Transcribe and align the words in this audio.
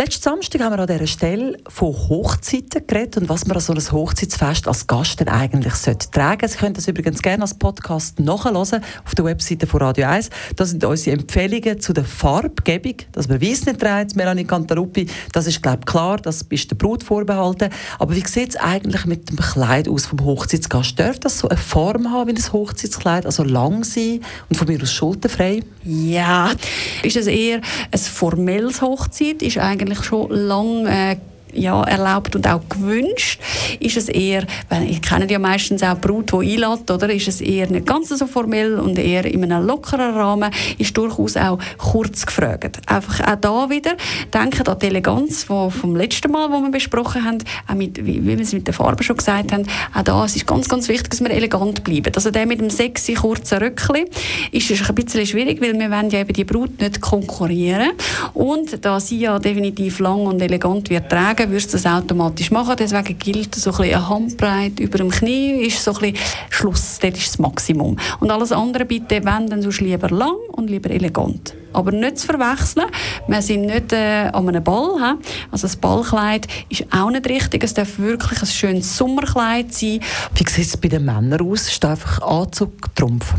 Letzten 0.00 0.22
Samstag 0.22 0.60
haben 0.60 0.76
wir 0.76 0.78
an 0.78 0.86
dieser 0.86 1.08
Stelle 1.08 1.58
von 1.66 1.88
Hochzeiten 1.88 2.86
geredet 2.86 3.16
und 3.16 3.28
was 3.28 3.48
man 3.48 3.56
an 3.56 3.60
so 3.60 3.72
ein 3.72 3.80
Hochzeitsfest 3.80 4.68
als 4.68 4.86
Gast 4.86 5.18
denn 5.18 5.26
eigentlich 5.26 5.74
sollte 5.74 6.08
tragen. 6.12 6.46
Sie 6.46 6.56
können 6.56 6.74
das 6.74 6.86
übrigens 6.86 7.20
gerne 7.20 7.42
als 7.42 7.54
Podcast 7.54 8.20
nachhören 8.20 8.54
auf 8.54 9.14
der 9.16 9.24
Webseite 9.24 9.66
von 9.66 9.82
Radio 9.82 10.06
1. 10.06 10.30
Das 10.54 10.70
sind 10.70 10.84
unsere 10.84 11.16
Empfehlungen 11.16 11.80
zu 11.80 11.92
der 11.92 12.04
Farbgebung, 12.04 12.94
dass 13.10 13.26
man 13.26 13.42
weiß 13.42 13.66
nicht 13.66 13.80
trägt, 13.80 14.14
Melanie 14.14 14.44
Cantaruppi, 14.44 15.08
das 15.32 15.48
ist 15.48 15.64
glaube 15.64 15.80
ich 15.80 15.86
klar, 15.86 16.18
das 16.18 16.42
ist 16.42 16.70
der 16.70 16.76
Brut 16.76 17.02
vorbehalten. 17.02 17.68
Aber 17.98 18.14
wie 18.14 18.24
sieht 18.24 18.50
es 18.50 18.56
eigentlich 18.56 19.04
mit 19.04 19.28
dem 19.28 19.38
Kleid 19.38 19.88
aus 19.88 20.06
vom 20.06 20.24
Hochzeitsgast? 20.24 20.96
Darf 20.96 21.18
das 21.18 21.40
so 21.40 21.48
eine 21.48 21.58
Form 21.58 22.12
haben 22.12 22.28
wie 22.28 22.40
ein 22.40 22.52
Hochzeitskleid, 22.52 23.26
also 23.26 23.42
lang 23.42 23.82
sein 23.82 24.20
und 24.48 24.54
von 24.54 24.68
mir 24.68 24.80
aus 24.80 24.92
schulterfrei? 24.92 25.64
Ja, 25.82 26.52
ist 27.02 27.16
es 27.16 27.26
eher 27.26 27.62
ein 27.90 27.98
formelles 27.98 28.80
Hochzeit, 28.80 29.42
ist 29.42 29.58
eigentlich 29.58 29.87
eigentlich 29.88 30.04
schon 30.04 30.30
lange 30.30 31.12
äh, 31.12 31.16
ja, 31.52 31.82
erlaubt 31.84 32.36
und 32.36 32.46
auch 32.46 32.60
gewünscht? 32.68 33.40
Ist 33.80 33.96
es 33.96 34.08
eher, 34.08 34.44
weil 34.68 34.90
ich 34.90 35.02
kenne 35.02 35.30
ja 35.30 35.38
meistens 35.38 35.82
auch 35.82 35.98
Brut, 35.98 36.32
die 36.32 36.62
einlädt, 36.62 36.90
oder? 36.90 37.10
Ist 37.12 37.28
es 37.28 37.40
eher 37.40 37.68
nicht 37.70 37.86
ganz 37.86 38.08
so 38.08 38.26
formell 38.26 38.78
und 38.78 38.98
eher 38.98 39.24
in 39.24 39.44
einem 39.44 39.66
lockeren 39.66 40.14
Rahmen? 40.14 40.50
Ist 40.78 40.96
durchaus 40.96 41.36
auch 41.36 41.58
kurz 41.78 42.26
gefragt. 42.26 42.78
Einfach 42.86 43.26
auch 43.26 43.36
da 43.40 43.70
wieder, 43.70 43.96
denken 44.32 44.66
an 44.66 44.78
die 44.78 44.86
Eleganz 44.86 45.44
vom, 45.44 45.70
vom 45.70 45.96
letzten 45.96 46.32
Mal, 46.32 46.50
wo 46.50 46.60
wir 46.60 46.70
besprochen 46.70 47.24
haben, 47.24 47.38
auch 47.68 47.74
mit, 47.74 48.04
wie, 48.04 48.22
wie 48.24 48.36
wir 48.36 48.40
es 48.40 48.52
mit 48.52 48.66
der 48.66 48.74
Farbe 48.74 49.02
schon 49.02 49.16
gesagt 49.16 49.52
haben, 49.52 49.66
auch 49.94 50.02
da, 50.02 50.24
es 50.24 50.36
ist 50.36 50.46
ganz, 50.46 50.68
ganz 50.68 50.88
wichtig, 50.88 51.10
dass 51.10 51.20
wir 51.20 51.30
elegant 51.30 51.84
bleiben. 51.84 52.12
Also 52.14 52.30
der 52.30 52.46
mit 52.46 52.60
dem 52.60 52.70
sexy, 52.70 53.14
kurzen 53.14 53.58
Röckchen 53.58 54.06
ist 54.52 54.70
es 54.70 54.88
ein 54.88 54.94
bisschen 54.94 55.26
schwierig, 55.26 55.60
weil 55.60 55.78
wir 55.78 55.90
wollen 55.90 56.10
ja 56.10 56.20
eben 56.20 56.32
die 56.32 56.44
Brut 56.44 56.80
nicht 56.80 57.00
konkurrieren. 57.00 57.90
Und 58.34 58.84
da 58.84 59.00
sie 59.00 59.20
ja 59.20 59.38
definitiv 59.38 59.98
lang 59.98 60.26
und 60.26 60.40
elegant 60.40 60.90
wird 60.90 61.10
tragen, 61.10 61.37
tragen, 61.38 61.52
würdest 61.52 61.72
du 61.72 61.76
das 61.78 61.86
automatisch 61.86 62.50
machen. 62.50 62.76
Deswegen 62.78 63.18
gilt 63.18 63.54
so 63.54 63.70
ein 63.70 63.76
bisschen 63.76 63.94
eine 63.94 64.08
Handbreit 64.08 64.80
über 64.80 64.98
dem 64.98 65.10
Knie 65.10 65.66
ist 65.66 65.82
so 65.82 65.92
ein 65.92 66.12
bisschen 66.12 66.16
Schluss, 66.50 66.98
das 67.00 67.10
ist 67.14 67.28
das 67.28 67.38
Maximum. 67.38 67.96
Und 68.20 68.30
alles 68.30 68.52
andere 68.52 68.84
bitte, 68.84 69.24
wenn, 69.24 69.48
dann 69.48 69.62
sonst 69.62 69.80
lieber 69.80 70.08
lang 70.10 70.36
und 70.52 70.68
lieber 70.68 70.90
elegant. 70.90 71.54
Aber 71.72 71.92
nicht 71.92 72.18
zu 72.18 72.26
verwechseln, 72.26 72.86
wir 73.26 73.42
sind 73.42 73.66
nicht 73.66 73.92
äh, 73.92 74.30
an 74.32 74.48
einem 74.48 74.64
Ball. 74.64 74.96
He? 74.98 75.28
Also 75.50 75.66
das 75.66 75.76
Ballkleid 75.76 76.48
ist 76.68 76.86
auch 76.90 77.10
nicht 77.10 77.28
richtig. 77.28 77.62
Es 77.62 77.74
darf 77.74 77.98
wirklich 77.98 78.40
ein 78.40 78.46
schönes 78.46 78.96
Sommerkleid 78.96 79.72
sein. 79.72 80.00
Wie 80.34 80.48
sieht 80.48 80.66
es 80.66 80.76
bei 80.76 80.88
den 80.88 81.04
Männern 81.04 81.40
aus? 81.40 81.68
Ist 81.68 81.84
einfach 81.84 82.22
Anzug 82.22 82.94
Trumpf? 82.94 83.34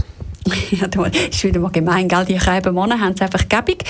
ja, 0.72 0.88
das 0.88 1.12
ist 1.30 1.44
wieder 1.44 1.60
mal 1.60 1.72
gemein, 1.72 2.08
gell? 2.08 2.26
Die 2.26 2.34
Männer 2.72 3.00
haben 3.00 3.14
es 3.14 3.22
einfach 3.22 3.48
gäbig. 3.50 3.84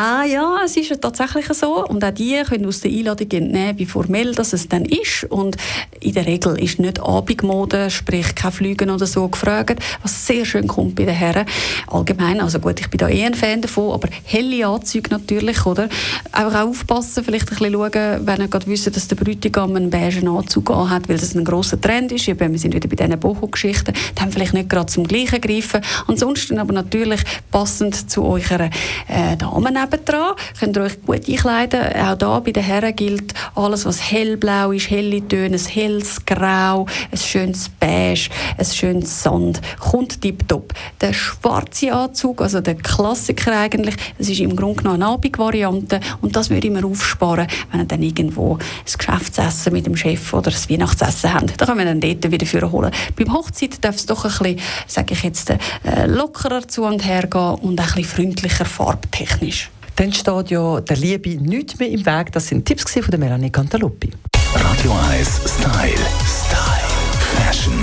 Ah 0.00 0.22
ja, 0.22 0.60
es 0.64 0.76
ist 0.76 1.00
tatsächlich 1.00 1.48
so. 1.54 1.84
Und 1.84 2.04
auch 2.04 2.12
die 2.12 2.40
können 2.48 2.66
aus 2.66 2.82
der 2.82 2.92
Einladung 2.92 3.28
entnehmen, 3.32 3.80
wie 3.80 3.84
formell 3.84 4.32
das 4.32 4.52
es 4.52 4.68
dann 4.68 4.84
ist. 4.84 5.24
Und 5.24 5.56
in 5.98 6.14
der 6.14 6.24
Regel 6.24 6.56
ist 6.56 6.78
nicht 6.78 7.00
Abendmode, 7.00 7.90
sprich 7.90 8.36
kein 8.36 8.52
Flügen 8.52 8.90
oder 8.90 9.06
so 9.06 9.26
gefragt, 9.26 9.80
was 10.02 10.24
sehr 10.24 10.44
schön 10.44 10.68
kommt 10.68 10.94
bei 10.94 11.04
den 11.04 11.16
Herren. 11.16 11.46
Allgemein, 11.88 12.40
also 12.40 12.60
gut, 12.60 12.78
ich 12.78 12.88
bin 12.90 12.98
da 12.98 13.08
eher 13.08 13.26
ein 13.26 13.34
Fan 13.34 13.60
davon, 13.60 13.92
aber 13.92 14.08
helle 14.22 14.68
Anzüge 14.68 15.10
natürlich, 15.10 15.66
oder? 15.66 15.88
Einfach 16.30 16.62
auch 16.62 16.68
aufpassen, 16.68 17.24
vielleicht 17.24 17.50
ein 17.50 17.58
bisschen 17.58 17.72
schauen, 17.72 18.24
wenn 18.24 18.40
ihr 18.40 18.46
gerade 18.46 18.68
wisst, 18.68 18.94
dass 18.94 19.08
der 19.08 19.16
Bräutigam 19.16 19.74
einen 19.74 19.90
beigen 19.90 20.28
Anzug 20.28 20.70
hat, 20.70 21.08
weil 21.08 21.18
das 21.18 21.34
ein 21.34 21.44
grosser 21.44 21.80
Trend 21.80 22.12
ist. 22.12 22.28
Eben, 22.28 22.52
wir 22.52 22.58
sind 22.60 22.72
wieder 22.72 22.88
bei 22.88 22.94
diesen 22.94 23.18
Boho-Geschichten. 23.18 23.92
Dann 24.14 24.30
vielleicht 24.30 24.54
nicht 24.54 24.68
gerade 24.68 24.86
zum 24.86 25.08
Gleichen 25.08 25.40
greifen. 25.40 25.80
Ansonsten 26.06 26.60
aber 26.60 26.72
natürlich 26.72 27.22
passend 27.50 28.08
zu 28.08 28.22
eurer 28.22 28.70
äh, 29.08 29.36
Damen 29.36 29.87
nebendran. 29.90 30.34
Könnt 30.58 30.76
ihr 30.76 30.82
euch 30.82 31.02
gut 31.02 31.28
einkleiden. 31.28 31.80
Auch 31.96 32.16
da 32.16 32.40
bei 32.40 32.52
den 32.52 32.62
Herren 32.62 32.94
gilt 32.94 33.34
alles, 33.54 33.84
was 33.86 34.10
hellblau 34.10 34.72
ist, 34.72 34.90
helle 34.90 35.26
Töne, 35.26 35.56
ein 35.56 35.66
helles 35.66 36.24
Grau, 36.24 36.86
ein 37.10 37.18
schönes 37.18 37.68
Beige, 37.68 38.28
ein 38.56 38.64
schönes 38.64 39.22
Sand. 39.22 39.60
Kommt 39.78 40.20
tipptopp. 40.20 40.72
Der 41.00 41.12
schwarze 41.12 41.92
Anzug, 41.92 42.40
also 42.40 42.60
der 42.60 42.76
Klassiker 42.76 43.58
eigentlich, 43.58 43.96
das 44.18 44.28
ist 44.28 44.40
im 44.40 44.56
Grunde 44.56 44.82
genommen 44.82 45.02
eine 45.02 45.12
Abendvariante 45.12 46.00
und 46.20 46.36
das 46.36 46.50
würde 46.50 46.66
ich 46.66 46.72
mir 46.72 46.84
aufsparen, 46.84 47.46
wenn 47.70 47.80
ihr 47.80 47.86
dann 47.86 48.02
irgendwo 48.02 48.54
ein 48.54 48.98
Geschäftsessen 48.98 49.72
mit 49.72 49.86
dem 49.86 49.96
Chef 49.96 50.32
oder 50.32 50.50
das 50.50 50.68
Weihnachtsessen 50.68 51.32
habt. 51.32 51.60
Da 51.60 51.66
können 51.66 51.78
wir 51.78 51.84
dann 51.86 52.00
dort 52.00 52.30
wieder 52.30 52.46
für 52.46 52.70
holen. 52.70 52.90
Beim 53.16 53.32
Hochzeit 53.32 53.82
darf 53.84 53.96
es 53.96 54.06
doch 54.06 54.24
ein 54.24 54.30
bisschen, 54.30 54.60
sage 54.86 55.14
ich 55.14 55.22
jetzt, 55.22 55.50
äh, 55.50 56.06
lockerer 56.06 56.66
zu 56.66 56.84
und 56.84 57.04
her 57.04 57.26
gehen 57.26 57.40
und 57.40 57.80
ein 57.80 57.86
bisschen 57.86 58.04
freundlicher 58.04 58.64
farbtechnisch. 58.64 59.70
Dann 59.98 60.12
steht 60.12 60.50
ja 60.50 60.80
der 60.80 60.96
Liebe 60.96 61.30
nichts 61.42 61.76
mehr 61.76 61.90
im 61.90 62.06
Weg. 62.06 62.30
Das 62.30 62.46
sind 62.46 62.64
Tipps 62.64 62.88
von 62.92 63.10
der 63.10 63.18
Melanie 63.18 63.50
Cantaluppi. 63.50 64.12
Radio 64.54 64.92
1 65.10 65.40
Style. 65.44 65.90
Style. 66.24 66.86
Fashion. 67.34 67.74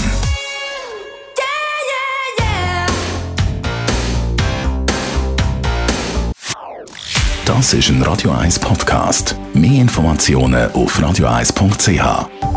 Das 7.44 7.74
ist 7.74 7.90
ein 7.90 8.02
Radio 8.02 8.32
1 8.32 8.60
Podcast. 8.60 9.36
Mehr 9.54 9.82
Informationen 9.82 10.72
auf 10.72 10.98
radio1.ch. 10.98 12.55